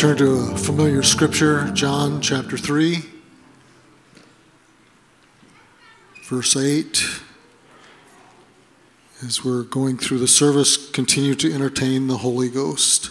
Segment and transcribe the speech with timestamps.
[0.00, 3.04] turn to a familiar scripture, John chapter 3,
[6.24, 7.20] verse 8.
[9.22, 13.10] As we're going through the service, continue to entertain the Holy Ghost.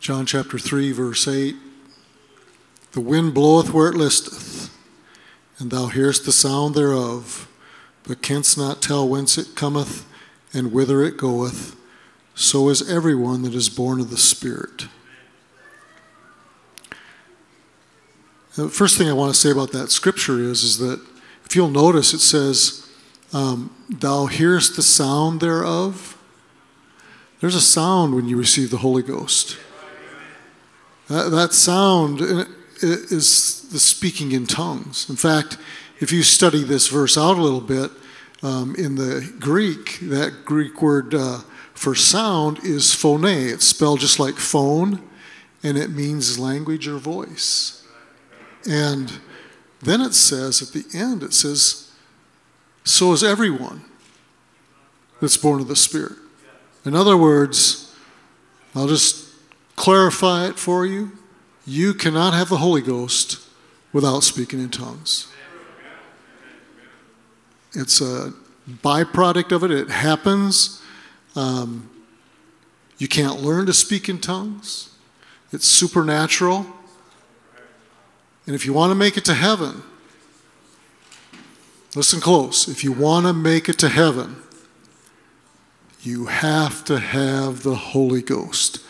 [0.00, 1.54] John chapter 3, verse 8.
[2.92, 4.51] The wind bloweth where it listeth,
[5.62, 7.48] and thou hearest the sound thereof,
[8.02, 10.04] but canst not tell whence it cometh
[10.52, 11.76] and whither it goeth.
[12.34, 14.88] So is everyone that is born of the Spirit.
[18.56, 21.00] The first thing I want to say about that scripture is, is that
[21.44, 22.84] if you'll notice, it says,
[23.32, 26.18] um, Thou hearest the sound thereof.
[27.38, 29.56] There's a sound when you receive the Holy Ghost.
[31.06, 32.20] That, that sound
[32.82, 35.08] is the speaking in tongues.
[35.08, 35.58] In fact,
[36.00, 37.90] if you study this verse out a little bit,
[38.42, 41.38] um, in the Greek, that Greek word uh,
[41.74, 43.24] for sound is phone.
[43.24, 45.00] It's spelled just like phone,
[45.62, 47.86] and it means language or voice.
[48.68, 49.20] And
[49.80, 51.92] then it says at the end, it says,
[52.84, 53.84] So is everyone
[55.20, 56.18] that's born of the Spirit.
[56.84, 57.94] In other words,
[58.74, 59.28] I'll just
[59.76, 61.12] clarify it for you.
[61.64, 63.40] You cannot have the Holy Ghost
[63.92, 65.28] without speaking in tongues.
[67.74, 68.32] It's a
[68.68, 70.82] byproduct of it, it happens.
[71.34, 71.88] Um,
[72.98, 74.90] you can't learn to speak in tongues,
[75.52, 76.66] it's supernatural.
[78.44, 79.84] And if you want to make it to heaven,
[81.94, 82.66] listen close.
[82.66, 84.42] If you want to make it to heaven,
[86.00, 88.80] you have to have the Holy Ghost.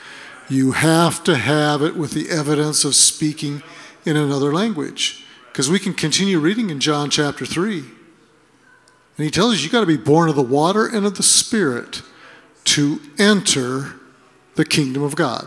[0.53, 3.63] You have to have it with the evidence of speaking
[4.05, 5.25] in another language.
[5.51, 7.79] Because we can continue reading in John chapter 3.
[7.79, 11.23] And he tells us you got to be born of the water and of the
[11.23, 12.03] Spirit
[12.65, 13.95] to enter
[14.55, 15.47] the kingdom of God.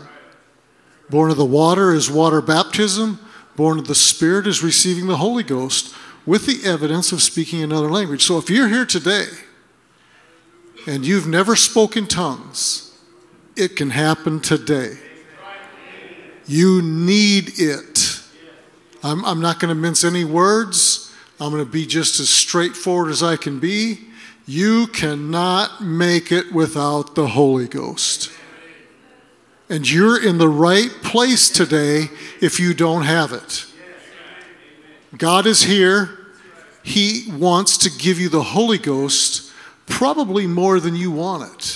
[1.08, 3.20] Born of the water is water baptism,
[3.54, 5.94] born of the Spirit is receiving the Holy Ghost
[6.26, 8.24] with the evidence of speaking another language.
[8.24, 9.28] So if you're here today
[10.84, 12.85] and you've never spoken tongues,
[13.56, 14.96] it can happen today.
[16.46, 18.20] You need it.
[19.02, 21.12] I'm, I'm not going to mince any words.
[21.40, 24.00] I'm going to be just as straightforward as I can be.
[24.46, 28.30] You cannot make it without the Holy Ghost.
[29.68, 32.04] And you're in the right place today
[32.40, 33.66] if you don't have it.
[35.18, 36.10] God is here.
[36.84, 39.52] He wants to give you the Holy Ghost
[39.86, 41.75] probably more than you want it.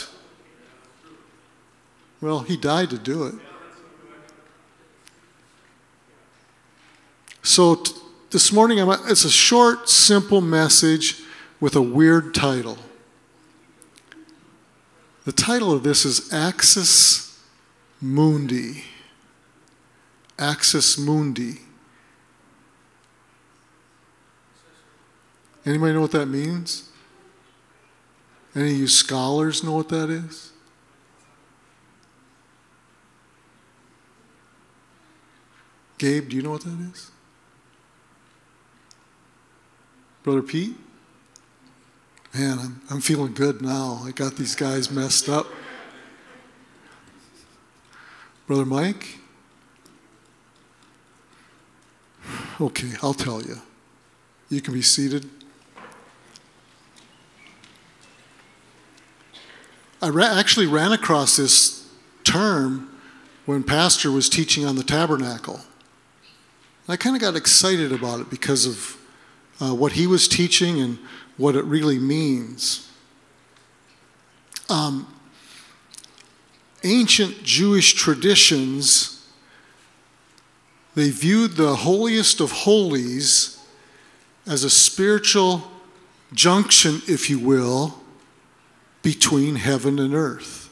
[2.21, 3.35] Well, he died to do it.
[7.43, 7.95] So t-
[8.31, 11.23] this morning, it's a short, simple message
[11.59, 12.79] with a weird title.
[15.25, 17.39] The title of this is Axis
[18.01, 18.85] Mundi.
[20.39, 21.61] Axis Mundi.
[25.65, 26.89] Anybody know what that means?
[28.55, 30.53] Any of you scholars know what that is?
[36.01, 37.11] Gabe, do you know what that is?
[40.23, 40.75] Brother Pete?
[42.33, 44.01] Man, I'm, I'm feeling good now.
[44.07, 45.47] I got these guys messed up.
[48.47, 49.19] Brother Mike?
[52.59, 53.59] Okay, I'll tell you.
[54.49, 55.29] You can be seated.
[60.01, 61.87] I ra- actually ran across this
[62.25, 62.91] term
[63.45, 65.61] when Pastor was teaching on the tabernacle.
[66.91, 68.97] I kind of got excited about it because of
[69.61, 70.99] uh, what he was teaching and
[71.37, 72.91] what it really means.
[74.69, 75.07] Um,
[76.83, 79.25] ancient Jewish traditions,
[80.95, 83.65] they viewed the holiest of holies
[84.47, 85.71] as a spiritual
[86.33, 88.01] junction, if you will,
[89.03, 90.69] between heaven and earth.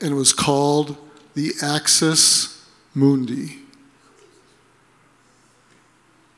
[0.00, 0.96] And it was called
[1.34, 3.58] the axis mundi.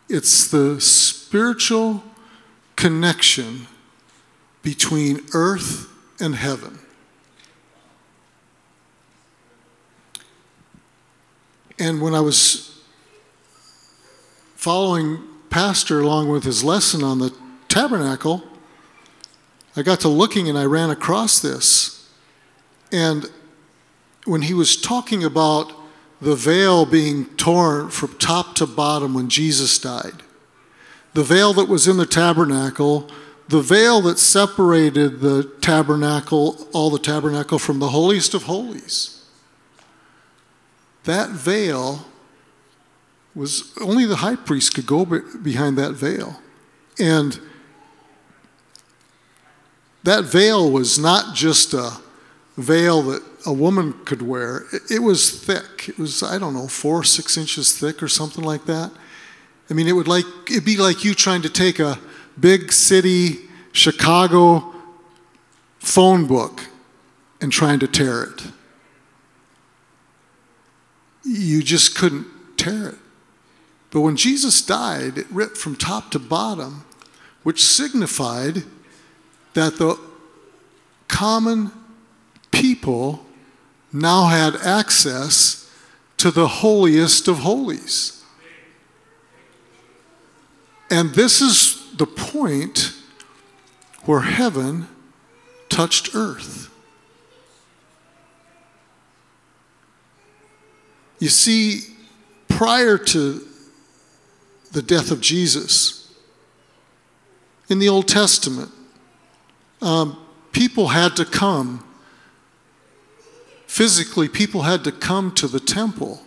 [0.09, 2.03] It's the spiritual
[2.77, 3.67] connection
[4.63, 5.89] between earth
[6.21, 6.79] and heaven.
[11.79, 12.81] And when I was
[14.55, 17.35] following Pastor along with his lesson on the
[17.69, 18.43] tabernacle,
[19.77, 22.11] I got to looking and I ran across this.
[22.91, 23.31] And
[24.27, 25.73] when he was talking about
[26.21, 30.23] the veil being torn from top to bottom when Jesus died.
[31.15, 33.11] The veil that was in the tabernacle,
[33.49, 39.25] the veil that separated the tabernacle, all the tabernacle from the holiest of holies.
[41.05, 42.07] That veil
[43.35, 46.41] was only the high priest could go behind that veil.
[46.99, 47.39] And
[50.03, 51.99] that veil was not just a
[52.57, 54.65] veil that a woman could wear.
[54.91, 55.89] It was thick.
[55.89, 58.91] It was, I don't know, four, six inches thick or something like that.
[59.71, 61.99] I mean, it would like it'd be like you trying to take a
[62.39, 63.39] big city
[63.73, 64.75] Chicago
[65.79, 66.63] phone book
[67.41, 68.43] and trying to tear it.
[71.25, 72.27] You just couldn't
[72.57, 72.95] tear it.
[73.91, 76.85] But when Jesus died, it ripped from top to bottom,
[77.43, 78.65] which signified
[79.55, 79.99] that the
[81.09, 81.73] common
[82.51, 83.25] people
[84.01, 85.71] now had access
[86.19, 88.25] to the holiest of holies.
[90.91, 92.95] And this is the point
[94.05, 94.89] where heaven
[95.69, 96.71] touched earth.
[101.19, 101.81] You see,
[102.49, 103.47] prior to
[104.73, 106.15] the death of Jesus,
[107.69, 108.71] in the Old Testament,
[109.83, 110.19] um,
[110.53, 111.86] people had to come
[113.77, 116.23] physically, people had to come to the temple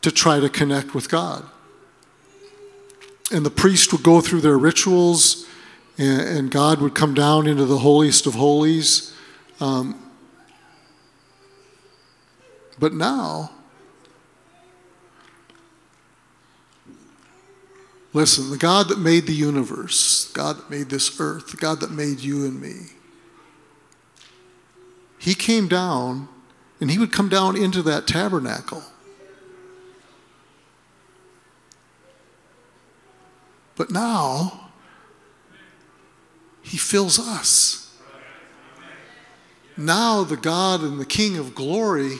[0.00, 1.44] to try to connect with God.
[3.30, 5.46] And the priest would go through their rituals,
[5.98, 9.14] and, and God would come down into the holiest of holies.
[9.60, 10.10] Um,
[12.76, 13.52] but now,
[18.12, 21.92] listen, the God that made the universe, God that made this earth, the God that
[21.92, 22.96] made you and me,
[25.22, 26.26] he came down
[26.80, 28.82] and he would come down into that tabernacle.
[33.76, 34.70] But now,
[36.60, 37.96] he fills us.
[39.76, 42.16] Now, the God and the King of glory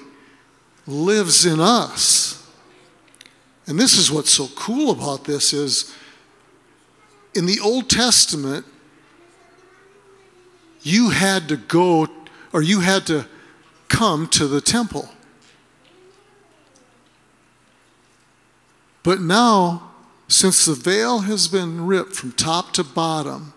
[0.86, 2.48] lives in us.
[3.66, 5.92] And this is what's so cool about this is
[7.34, 8.64] in the Old Testament,
[10.82, 12.08] you had to go
[12.52, 13.26] or you had to
[13.88, 15.08] come to the temple.
[19.02, 19.90] But now,
[20.28, 23.52] since the veil has been ripped from top to bottom,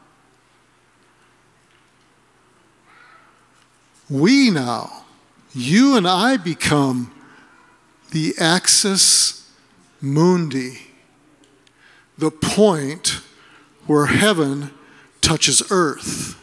[4.10, 5.06] we now,
[5.54, 7.14] you and I become
[8.12, 9.52] the axis
[10.02, 10.80] mundi,
[12.18, 13.22] the point
[13.88, 14.72] where heaven
[15.22, 16.40] touches earth.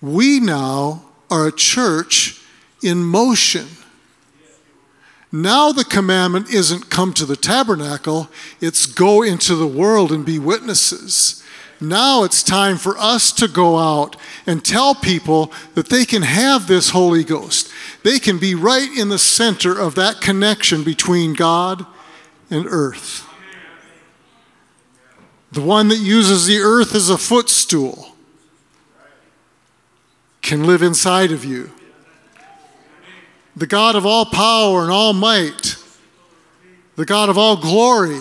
[0.00, 2.40] We now are a church
[2.82, 3.66] in motion.
[5.32, 8.30] Now the commandment isn't come to the tabernacle,
[8.60, 11.42] it's go into the world and be witnesses.
[11.80, 14.16] Now it's time for us to go out
[14.46, 17.70] and tell people that they can have this Holy Ghost.
[18.02, 21.84] They can be right in the center of that connection between God
[22.50, 23.28] and earth.
[25.52, 28.15] The one that uses the earth as a footstool
[30.46, 31.72] can live inside of you.
[33.56, 35.76] The God of all power and all might,
[36.94, 38.20] the God of all glory,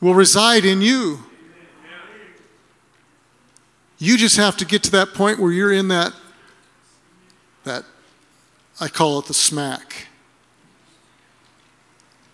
[0.00, 1.18] will reside in you.
[3.98, 6.14] You just have to get to that point where you're in that,
[7.64, 7.84] that
[8.80, 10.06] I call it the smack.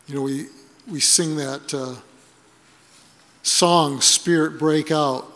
[0.07, 0.47] You know, we,
[0.87, 1.97] we sing that uh,
[3.43, 5.30] song, Spirit Break Out.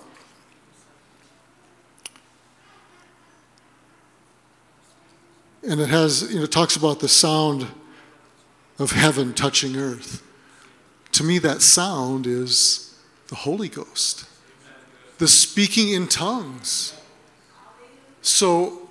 [5.66, 7.66] And it has, you know, talks about the sound
[8.78, 10.22] of heaven touching earth.
[11.12, 14.26] To me, that sound is the Holy Ghost,
[15.18, 16.94] the speaking in tongues.
[18.20, 18.88] So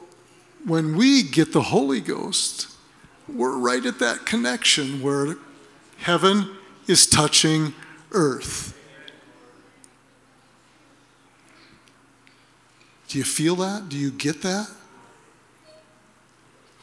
[0.65, 2.67] when we get the Holy Ghost,
[3.27, 5.35] we're right at that connection where
[5.97, 6.55] heaven
[6.87, 7.73] is touching
[8.11, 8.77] earth.
[13.07, 13.89] Do you feel that?
[13.89, 14.69] Do you get that?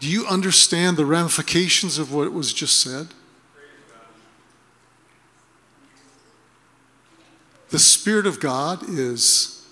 [0.00, 3.08] Do you understand the ramifications of what was just said?
[7.68, 9.64] The Spirit of God is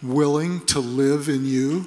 [0.00, 1.84] willing to live in you.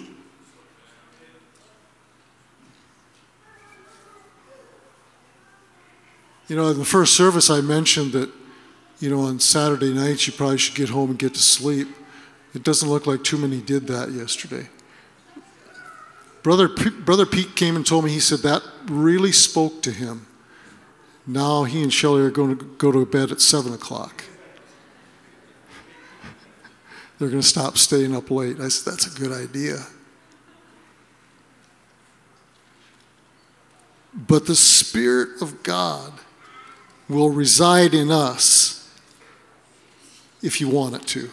[6.49, 8.29] You know, in the first service, I mentioned that,
[8.99, 11.87] you know, on Saturday nights, you probably should get home and get to sleep.
[12.53, 14.67] It doesn't look like too many did that yesterday.
[16.43, 20.27] Brother, P- Brother Pete came and told me, he said that really spoke to him.
[21.25, 24.25] Now he and Shelly are going to go to bed at 7 o'clock.
[27.17, 28.59] They're going to stop staying up late.
[28.59, 29.77] I said, that's a good idea.
[34.13, 36.11] But the Spirit of God
[37.07, 38.89] will reside in us
[40.41, 41.29] if you want it to.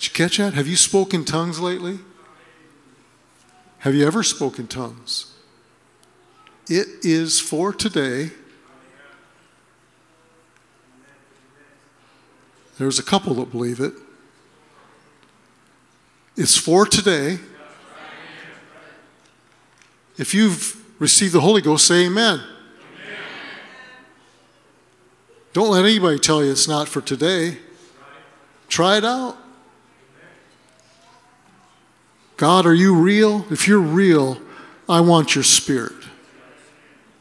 [0.00, 0.54] Did you catch that?
[0.54, 1.98] Have you spoken tongues lately?
[3.80, 5.34] Have you ever spoken tongues?
[6.68, 8.30] It is for today.
[12.78, 13.92] There's a couple that believe it.
[16.34, 17.38] It's for today.
[20.16, 22.40] If you've received the Holy Ghost, say amen.
[22.40, 22.46] amen.
[25.52, 27.58] Don't let anybody tell you it's not for today.
[28.68, 29.36] Try it out.
[32.40, 33.44] God, are you real?
[33.50, 34.40] If you're real,
[34.88, 35.92] I want your spirit.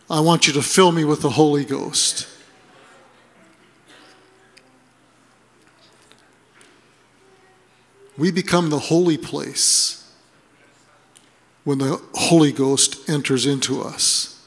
[0.09, 2.25] I want you to fill me with the Holy Ghost.
[8.17, 10.09] We become the holy place
[11.65, 14.41] when the Holy Ghost enters into us.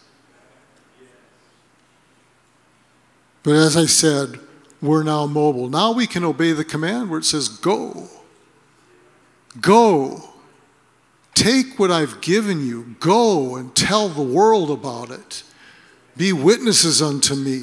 [3.43, 4.41] But as I said,
[4.81, 5.69] we're now mobile.
[5.69, 8.09] Now we can obey the command where it says, Go.
[9.61, 10.32] Go.
[11.35, 15.43] Take what I've given you, go and tell the world about it.
[16.17, 17.63] Be witnesses unto me.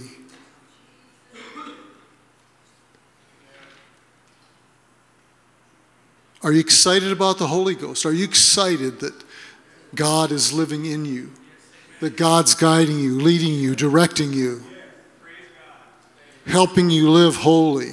[6.41, 8.05] Are you excited about the Holy Ghost?
[8.05, 9.13] Are you excited that
[9.93, 11.31] God is living in you?
[11.99, 14.63] That God's guiding you, leading you, directing you,
[16.45, 17.91] helping you live holy?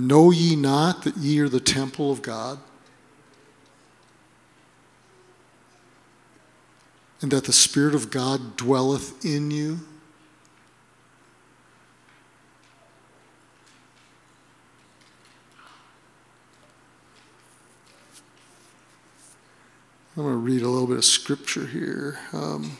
[0.00, 2.58] Know ye not that ye are the temple of God?
[7.20, 9.80] And that the Spirit of God dwelleth in you?
[20.16, 22.18] I'm going to read a little bit of scripture here.
[22.32, 22.78] Um,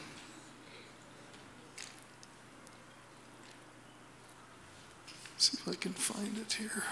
[5.50, 6.85] see if I can find it here.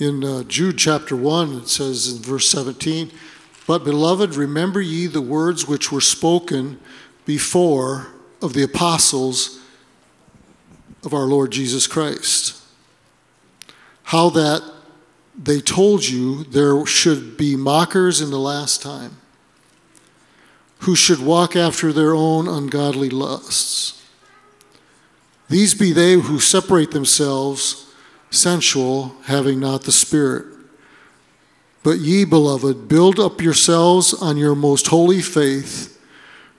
[0.00, 3.10] In uh, Jude chapter 1, it says in verse 17,
[3.66, 6.80] But beloved, remember ye the words which were spoken
[7.26, 8.06] before
[8.40, 9.60] of the apostles
[11.04, 12.56] of our Lord Jesus Christ.
[14.04, 14.62] How that
[15.36, 19.18] they told you there should be mockers in the last time,
[20.78, 24.02] who should walk after their own ungodly lusts.
[25.50, 27.89] These be they who separate themselves
[28.30, 30.46] sensual, having not the Spirit.
[31.82, 36.00] But ye, beloved, build up yourselves on your most holy faith,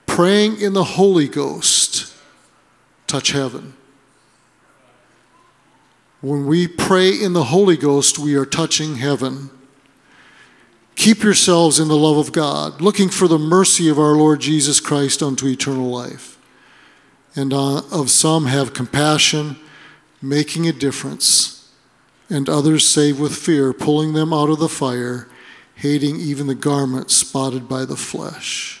[0.06, 2.12] praying in the Holy Ghost.
[3.06, 3.74] Touch heaven.
[6.20, 9.50] When we pray in the Holy Ghost, we are touching heaven.
[10.94, 14.78] Keep yourselves in the love of God, looking for the mercy of our Lord Jesus
[14.78, 16.38] Christ unto eternal life.
[17.34, 19.56] And uh, of some have compassion,
[20.20, 21.61] making a difference
[22.32, 25.28] and others save with fear, pulling them out of the fire,
[25.74, 28.80] hating even the garment spotted by the flesh.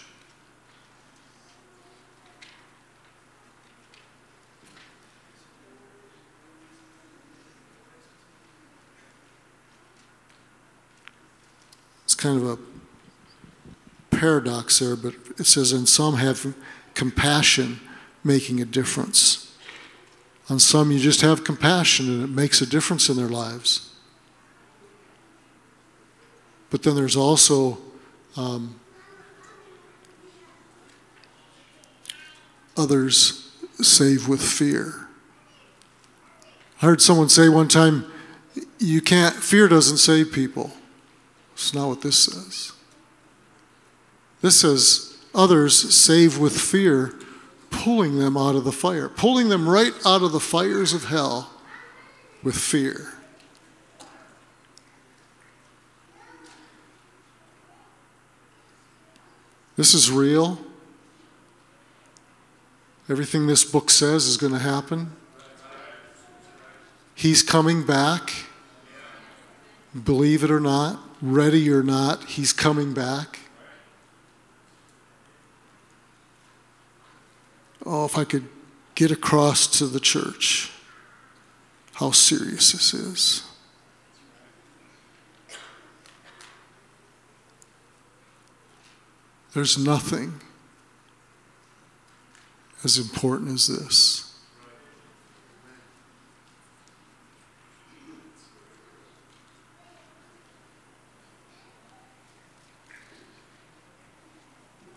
[12.04, 16.54] It's kind of a paradox there, but it says, and some have
[16.94, 17.80] compassion
[18.24, 19.41] making a difference.
[20.50, 23.90] On some, you just have compassion and it makes a difference in their lives.
[26.70, 27.78] But then there's also
[28.36, 28.80] um,
[32.76, 35.06] others save with fear.
[36.80, 38.10] I heard someone say one time,
[38.78, 40.72] you can't, fear doesn't save people.
[41.54, 42.72] It's not what this says.
[44.40, 47.14] This says, others save with fear,
[47.72, 51.50] pulling them out of the fire, pulling them right out of the fires of hell
[52.42, 53.14] with fear.
[59.76, 60.58] This is real.
[63.08, 65.12] Everything this book says is going to happen.
[67.14, 68.32] He's coming back.
[70.04, 73.40] Believe it or not, ready or not, he's coming back.
[77.84, 78.48] Oh, if I could
[78.94, 80.72] get across to the church
[81.94, 83.42] how serious this is.
[89.54, 90.40] There's nothing
[92.82, 94.34] as important as this.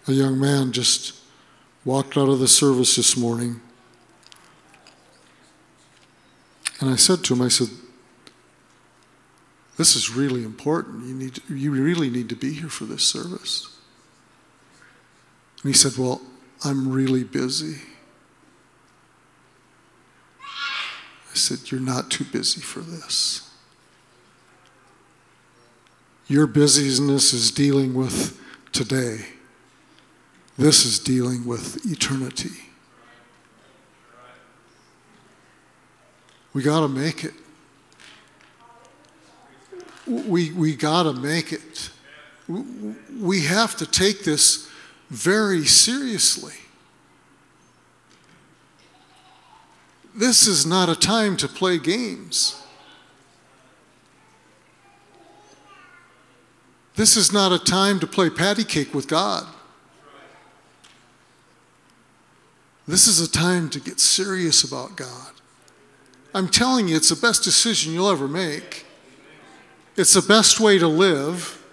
[0.07, 1.14] A young man just
[1.85, 3.61] walked out of the service this morning.
[6.81, 7.69] And I said to him, I said,
[9.77, 11.05] This is really important.
[11.05, 13.77] You, need you really need to be here for this service.
[15.61, 16.21] And he said, Well,
[16.63, 17.81] I'm really busy.
[20.41, 23.49] I said, You're not too busy for this.
[26.27, 29.34] Your busyness is dealing with today.
[30.57, 32.65] This is dealing with eternity.
[36.53, 37.33] We got to make it.
[40.07, 41.89] We, we got to make it.
[42.47, 44.69] We have to take this
[45.09, 46.53] very seriously.
[50.15, 52.61] This is not a time to play games.
[56.95, 59.45] This is not a time to play patty cake with God.
[62.87, 65.31] This is a time to get serious about God.
[66.33, 68.85] I'm telling you, it's the best decision you'll ever make.
[69.95, 71.63] It's the best way to live.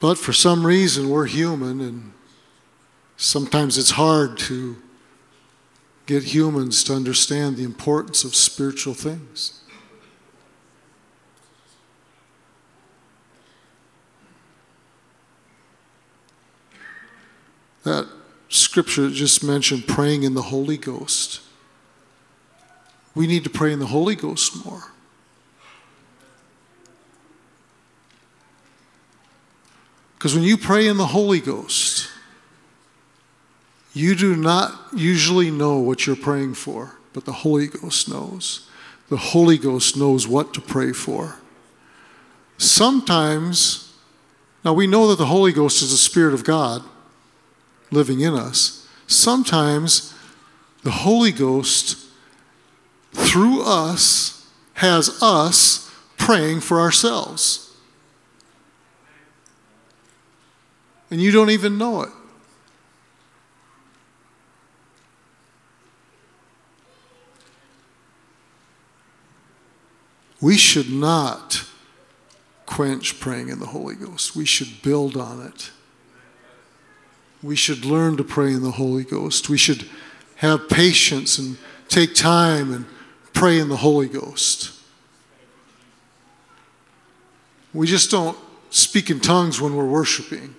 [0.00, 2.12] But for some reason, we're human, and
[3.16, 4.76] sometimes it's hard to
[6.06, 9.57] get humans to understand the importance of spiritual things.
[17.88, 18.08] That
[18.48, 21.40] scripture just mentioned praying in the Holy Ghost.
[23.14, 24.92] We need to pray in the Holy Ghost more.
[30.16, 32.10] Because when you pray in the Holy Ghost,
[33.94, 38.68] you do not usually know what you're praying for, but the Holy Ghost knows.
[39.08, 41.36] The Holy Ghost knows what to pray for.
[42.58, 43.94] Sometimes,
[44.64, 46.82] now we know that the Holy Ghost is the Spirit of God
[47.90, 50.14] living in us, sometimes
[50.82, 51.98] the Holy Ghost,
[53.12, 57.76] through us, has us praying for ourselves.
[61.10, 62.10] And you don't even know it.
[70.40, 71.64] We should not
[72.66, 74.36] quench praying in the Holy Ghost.
[74.36, 75.70] We should build on it.
[77.42, 79.48] We should learn to pray in the Holy Ghost.
[79.48, 79.88] We should
[80.36, 81.56] have patience and
[81.88, 82.86] take time and
[83.32, 84.72] pray in the Holy Ghost.
[87.72, 88.36] We just don't
[88.70, 90.54] speak in tongues when we're worshiping.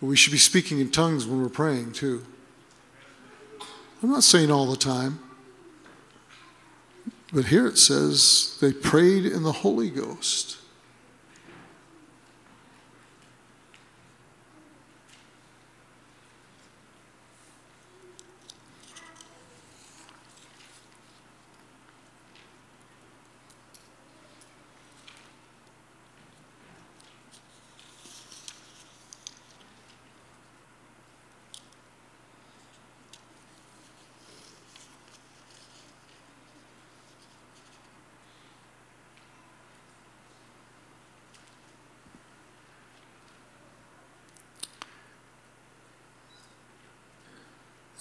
[0.00, 2.24] But we should be speaking in tongues when we're praying too.
[4.02, 5.20] I'm not saying all the time.
[7.32, 10.58] But here it says they prayed in the Holy Ghost.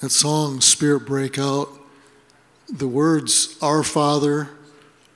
[0.03, 1.69] That song, Spirit Break Out,
[2.67, 4.49] the words, Our Father,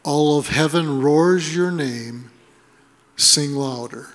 [0.01, 2.31] all of heaven roars your name,
[3.17, 4.07] sing louder.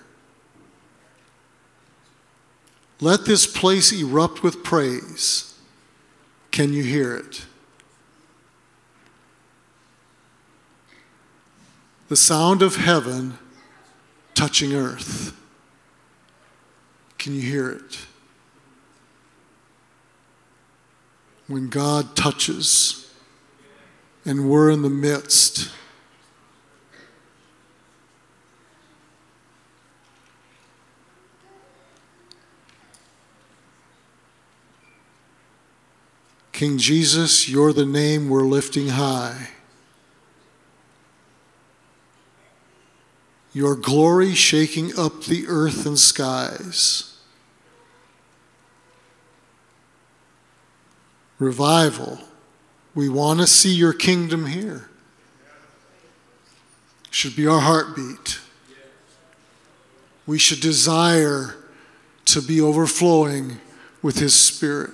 [3.02, 5.61] Let this place erupt with praise.
[6.52, 7.44] Can you hear it?
[12.08, 13.37] The sound of heaven
[14.32, 15.38] touching earth.
[17.18, 17.98] Can you hear it?
[21.46, 23.02] When God touches
[24.24, 25.70] and we're in the midst.
[36.52, 39.48] King Jesus, you're the name we're lifting high.
[43.52, 47.12] Your glory shaking up the earth and skies.
[51.42, 52.20] Revival.
[52.94, 54.88] We want to see your kingdom here.
[57.11, 58.38] Should be our heartbeat.
[60.24, 61.57] We should desire
[62.26, 63.59] to be overflowing
[64.02, 64.92] with His Spirit.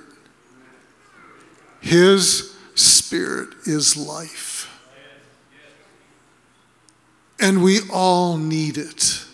[1.83, 4.75] His Spirit is life.
[7.39, 9.25] And we all need it.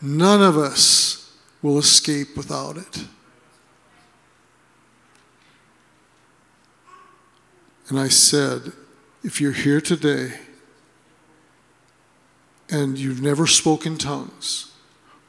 [0.00, 3.04] None of us will escape without it.
[7.88, 8.72] And I said,
[9.22, 10.38] if you're here today
[12.68, 14.72] and you've never spoken tongues,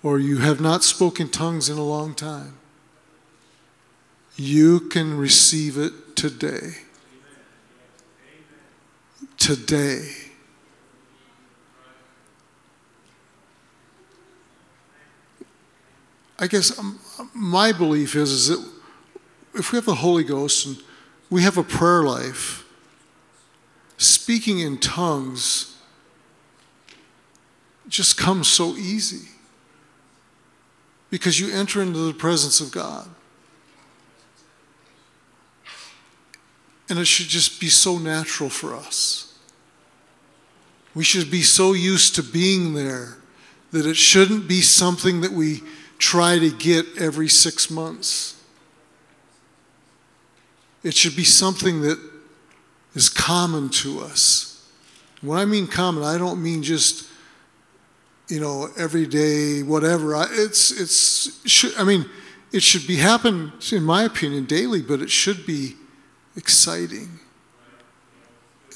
[0.01, 2.57] or you have not spoken tongues in a long time,
[4.35, 6.77] you can receive it today.
[9.37, 10.09] Today.
[16.39, 16.99] I guess um,
[17.33, 18.71] my belief is, is that
[19.55, 20.77] if we have the Holy Ghost and
[21.29, 22.65] we have a prayer life,
[23.97, 25.77] speaking in tongues
[27.87, 29.29] just comes so easy
[31.09, 33.07] because you enter into the presence of God.
[36.89, 39.37] And it should just be so natural for us.
[40.93, 43.17] We should be so used to being there
[43.71, 45.63] that it shouldn't be something that we
[45.97, 48.36] try to get every six months.
[50.87, 51.99] It should be something that
[52.95, 54.65] is common to us.
[55.19, 57.09] When I mean common, I don't mean just,
[58.29, 60.15] you know, every day, whatever.
[60.31, 62.05] It's, it's, should, I mean,
[62.53, 65.75] it should be happen, in my opinion, daily, but it should be
[66.37, 67.19] exciting.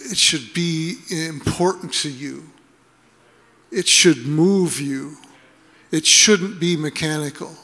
[0.02, 2.44] It should be important to you.
[3.72, 5.16] It should move you.
[5.92, 7.56] It shouldn't be mechanical.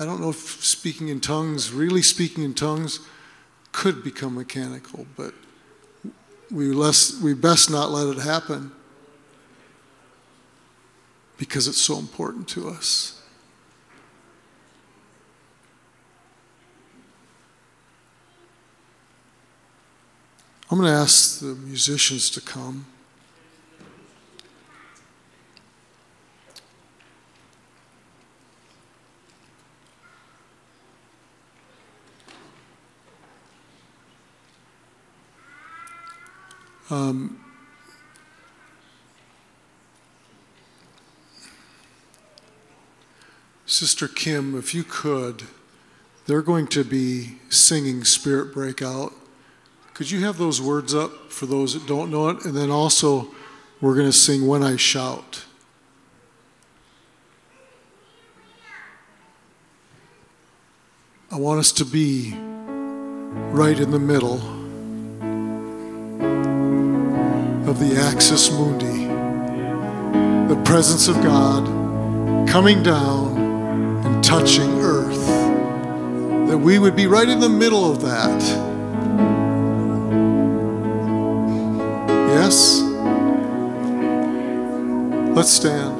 [0.00, 3.06] I don't know if speaking in tongues, really speaking in tongues,
[3.76, 5.34] could become mechanical, but
[6.50, 8.72] we, less, we best not let it happen
[11.36, 13.20] because it's so important to us.
[20.70, 22.86] I'm going to ask the musicians to come.
[36.88, 37.40] Um,
[43.64, 45.42] Sister Kim, if you could,
[46.26, 49.12] they're going to be singing Spirit Breakout.
[49.94, 52.44] Could you have those words up for those that don't know it?
[52.44, 53.28] And then also,
[53.80, 55.44] we're going to sing When I Shout.
[61.30, 64.55] I want us to be right in the middle
[67.76, 69.06] of the axis mundi,
[70.48, 71.66] the presence of God
[72.48, 73.36] coming down
[74.06, 75.26] and touching earth.
[76.48, 78.40] That we would be right in the middle of that
[82.36, 82.80] Yes?
[85.34, 85.95] Let's stand.